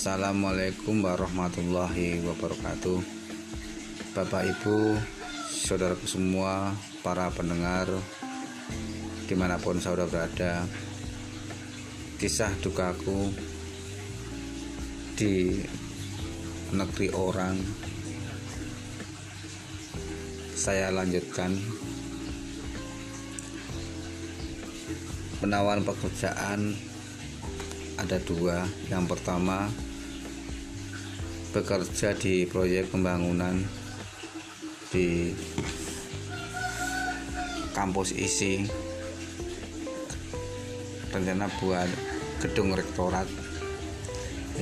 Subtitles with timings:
[0.00, 3.04] Assalamualaikum warahmatullahi wabarakatuh.
[4.16, 4.96] Bapak Ibu
[5.52, 6.72] Saudaraku semua
[7.04, 7.84] Para pendengar
[9.28, 10.64] Di mana pun saudara berada
[12.16, 13.28] Kisah dukaku
[15.20, 15.68] Di
[16.72, 17.60] Negeri orang
[20.56, 21.52] Saya lanjutkan.
[25.44, 26.72] Penawaran pekerjaan
[28.00, 28.64] ada dua.
[28.88, 29.68] Yang pertama
[31.50, 33.58] bekerja di proyek pembangunan
[34.94, 35.34] di
[37.74, 38.66] kampus isi.
[41.10, 41.90] Rencana buat
[42.38, 43.26] gedung rektorat.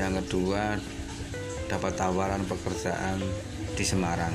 [0.00, 0.80] Yang kedua
[1.68, 3.20] dapat tawaran pekerjaan
[3.76, 4.32] di Semarang.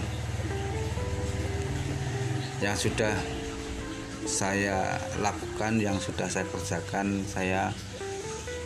[2.61, 3.15] Yang sudah
[4.23, 7.75] saya lakukan yang sudah saya kerjakan saya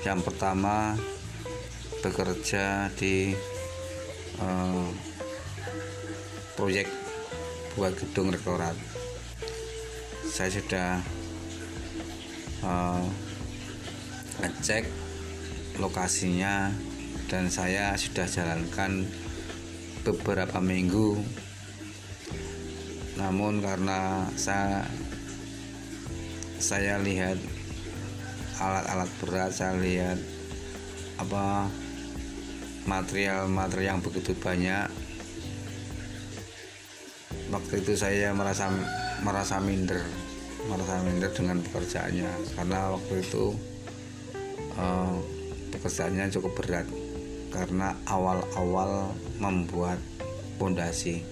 [0.06, 0.94] yang pertama
[2.06, 3.34] bekerja di
[4.42, 4.90] uh,
[6.58, 6.90] proyek
[7.78, 8.74] buat gedung rektorat.
[10.26, 10.90] Saya sudah
[12.66, 13.06] uh,
[14.42, 14.86] ngecek
[15.78, 16.74] lokasinya
[17.30, 19.06] dan saya sudah jalankan
[20.02, 21.22] beberapa minggu.
[23.18, 24.86] Namun karena saya
[26.58, 27.38] saya lihat
[28.58, 30.18] alat-alat berat saya lihat
[31.22, 31.70] apa
[32.88, 34.88] material-material yang begitu banyak.
[37.52, 38.72] Waktu itu saya merasa
[39.22, 40.04] merasa minder
[40.68, 42.32] merasa minder dengan pekerjaannya.
[42.56, 43.56] Karena waktu itu
[44.80, 45.16] uh,
[45.76, 46.88] pekerjaannya cukup berat.
[47.52, 50.00] Karena awal-awal membuat
[50.60, 51.24] pondasi.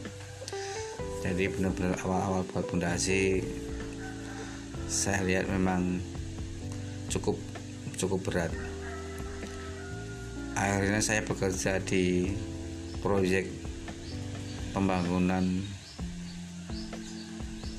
[1.25, 3.41] Jadi benar-benar awal-awal buat pondasi
[4.85, 5.97] saya lihat memang
[7.09, 7.33] cukup
[7.97, 8.53] cukup berat
[10.55, 12.31] akhirnya saya bekerja di
[13.03, 13.51] proyek
[14.71, 15.43] pembangunan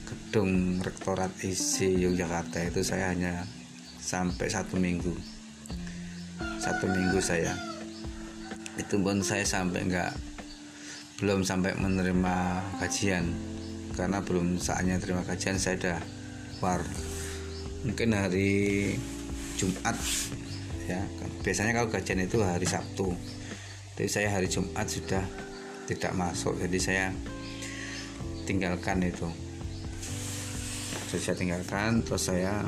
[0.05, 2.61] gedung rektorat isi Yogyakarta.
[2.69, 3.49] Itu saya hanya
[3.97, 5.17] sampai satu minggu.
[6.61, 7.57] Satu minggu saya.
[8.77, 10.13] Itu pun saya sampai enggak
[11.17, 12.37] belum sampai menerima
[12.85, 13.33] kajian.
[13.97, 16.01] Karena belum saatnya terima kajian saya sudah
[16.61, 16.85] war.
[17.89, 18.53] Mungkin hari
[19.57, 19.97] Jumat
[20.87, 21.03] ya.
[21.43, 23.11] Biasanya kalau gajian itu hari Sabtu.
[23.97, 25.25] Tapi saya hari Jumat sudah
[25.87, 26.55] tidak masuk.
[26.61, 27.07] Jadi saya
[28.47, 29.27] tinggalkan itu.
[31.17, 32.61] Saya tinggalkan terus saya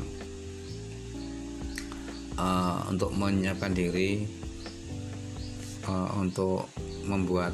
[2.38, 4.24] uh, untuk menyiapkan diri
[5.84, 6.64] uh, untuk
[7.04, 7.52] membuat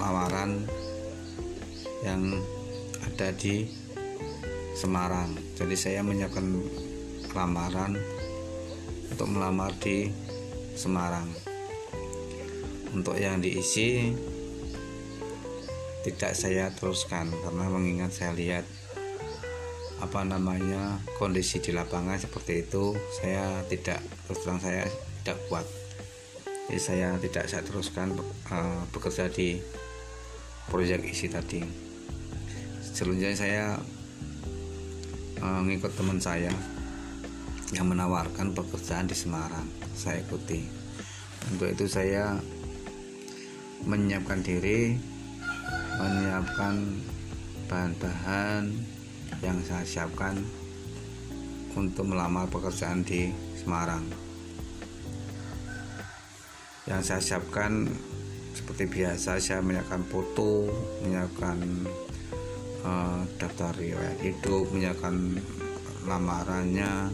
[0.00, 0.64] lamaran
[2.04, 2.40] yang
[3.04, 3.68] ada di
[4.74, 5.30] Semarang.
[5.54, 6.50] Jadi saya menyiapkan
[7.30, 7.94] lamaran
[9.14, 10.10] untuk melamar di
[10.74, 11.30] Semarang.
[12.90, 14.10] Untuk yang diisi
[16.02, 18.66] tidak saya teruskan karena mengingat saya lihat
[20.02, 22.92] apa namanya kondisi di lapangan seperti itu
[23.22, 24.82] saya tidak terus terang saya
[25.22, 25.66] tidak kuat.
[26.66, 28.18] Jadi saya tidak saya teruskan
[28.50, 29.62] uh, bekerja di
[30.66, 31.62] proyek isi tadi.
[32.82, 33.66] Selanjutnya saya
[35.38, 35.62] uh,
[35.94, 36.73] teman saya
[37.72, 39.64] yang menawarkan pekerjaan di Semarang.
[39.96, 40.66] Saya ikuti.
[41.48, 42.36] Untuk itu saya
[43.84, 44.96] menyiapkan diri
[46.00, 46.74] menyiapkan
[47.68, 48.64] bahan-bahan
[49.40, 50.40] yang saya siapkan
[51.76, 54.04] untuk melamar pekerjaan di Semarang.
[56.84, 57.88] Yang saya siapkan
[58.54, 60.70] seperti biasa saya menyiapkan foto
[61.02, 61.58] menyiapkan
[62.86, 65.42] uh, daftar riwayat hidup menyiapkan
[66.06, 67.10] lamarannya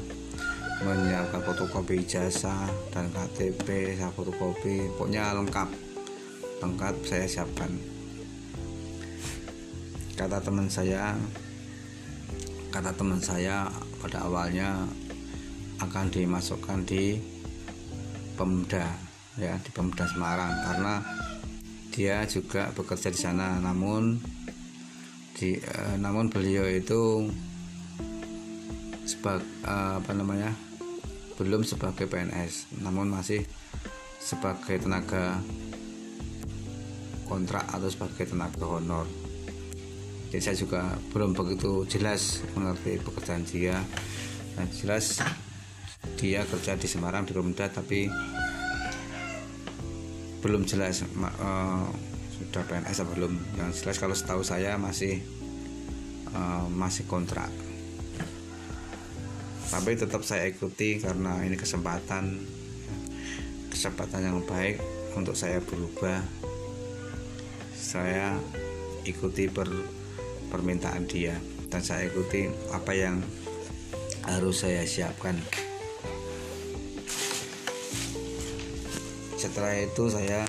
[0.80, 4.88] menyiapkan fotokopi ijazah dan KTP saya fotokopi.
[4.96, 5.68] Pokoknya lengkap.
[6.64, 7.72] Lengkap saya siapkan.
[10.16, 11.16] Kata teman saya
[12.70, 13.66] kata teman saya
[13.98, 14.86] pada awalnya
[15.82, 17.18] akan dimasukkan di
[18.36, 18.88] Pemda
[19.36, 20.52] ya di Pemda Semarang.
[20.64, 20.94] Karena
[21.92, 23.60] dia juga bekerja di sana.
[23.60, 24.16] Namun
[25.36, 27.28] di eh, namun beliau itu
[29.04, 30.69] sebagai eh, apa namanya
[31.40, 33.40] belum sebagai PNS namun masih
[34.20, 35.40] sebagai tenaga
[37.24, 39.08] kontrak atau sebagai tenaga honor.
[40.28, 43.80] Jadi saya juga belum begitu jelas mengerti pekerjaan dia.
[44.52, 45.24] Dan jelas
[46.20, 48.12] dia kerja di Semarang di Pemda tapi
[50.44, 51.88] belum jelas uh,
[52.36, 53.32] sudah PNS atau belum.
[53.56, 55.24] Yang jelas kalau setahu saya masih
[56.36, 57.48] uh, masih kontrak
[59.70, 62.42] tapi tetap saya ikuti karena ini kesempatan
[63.70, 64.82] kesempatan yang baik
[65.14, 66.20] untuk saya berubah.
[67.72, 68.36] Saya
[69.06, 69.66] ikuti per,
[70.50, 71.38] permintaan dia
[71.70, 73.22] dan saya ikuti apa yang
[74.26, 75.38] harus saya siapkan.
[79.38, 80.44] Setelah itu saya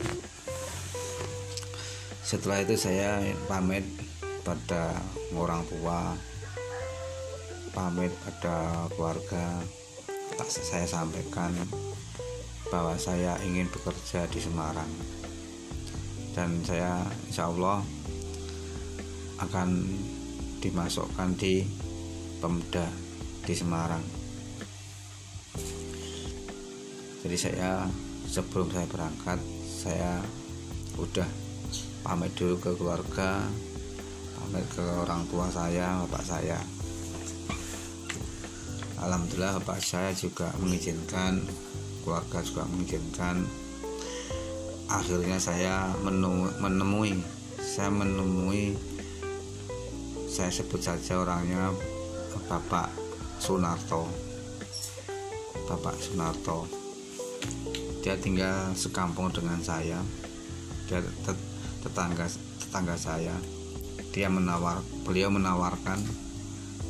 [2.25, 3.85] setelah itu saya pamit
[4.43, 4.97] pada
[5.37, 6.17] orang tua
[7.71, 9.59] pamit pada keluarga.
[10.47, 11.51] Saya sampaikan
[12.71, 14.91] bahwa saya ingin bekerja di Semarang.
[16.31, 17.83] Dan saya insya Allah
[19.43, 19.69] akan
[20.63, 21.67] dimasukkan di
[22.39, 22.87] Pemda
[23.43, 24.03] di Semarang.
[27.21, 27.85] Jadi saya
[28.27, 30.23] sebelum saya berangkat saya
[30.95, 31.27] udah
[32.01, 33.43] pamit dulu ke keluarga
[34.39, 36.57] pamit ke orang tua saya bapak saya
[39.01, 41.41] Alhamdulillah bapak saya juga mengizinkan
[42.01, 43.45] keluarga juga mengizinkan.
[44.85, 47.17] Akhirnya saya menemui
[47.57, 48.75] saya menemui
[50.27, 51.71] saya sebut saja orangnya
[52.49, 52.91] Bapak
[53.39, 54.05] Sunarto.
[55.65, 56.67] Bapak Sunarto.
[58.03, 59.97] Dia tinggal sekampung dengan saya.
[60.85, 60.99] Dia
[61.81, 62.27] tetangga
[62.59, 63.33] tetangga saya.
[64.11, 66.03] Dia menawar beliau menawarkan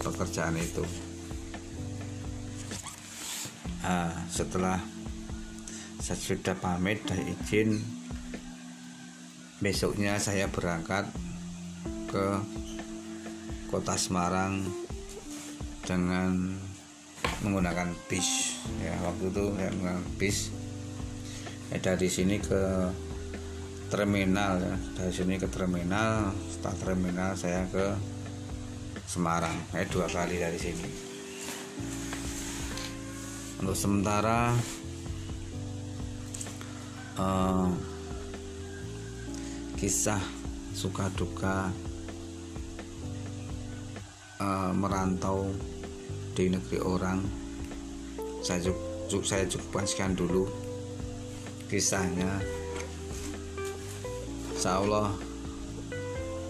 [0.02, 0.82] pekerjaan itu
[3.86, 4.80] uh, setelah
[6.02, 7.78] saya sudah pamit dan izin
[9.62, 11.06] besoknya saya berangkat
[12.10, 12.26] ke
[13.70, 14.66] kota Semarang
[15.86, 16.58] dengan
[17.46, 18.58] menggunakan bis.
[18.82, 20.50] Ya waktu itu saya menggunakan bis.
[21.70, 22.90] Ya, dari sini ke
[23.94, 24.76] terminal ya.
[24.98, 27.94] Dari sini ke terminal setelah terminal saya ke
[29.06, 29.56] Semarang.
[29.78, 31.12] Eh dua kali dari sini
[33.62, 34.58] untuk sementara
[37.22, 37.70] uh,
[39.78, 40.18] kisah
[40.74, 41.70] suka duka
[44.42, 45.46] uh, merantau
[46.34, 47.22] di negeri orang.
[48.42, 50.50] Saya cukup saya cukupkan sekian dulu
[51.70, 52.42] kisahnya.
[54.58, 55.14] Insya Allah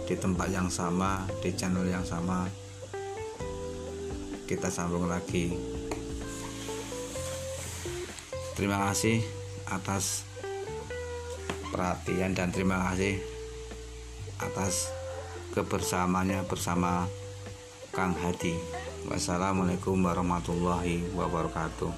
[0.07, 2.47] di tempat yang sama di channel yang sama
[4.47, 5.55] kita sambung lagi
[8.55, 9.23] terima kasih
[9.69, 10.27] atas
[11.71, 13.19] perhatian dan terima kasih
[14.41, 14.91] atas
[15.55, 17.07] kebersamaannya bersama
[17.91, 18.55] Kang Hadi.
[19.07, 21.91] Wassalamualaikum warahmatullahi wabarakatuh.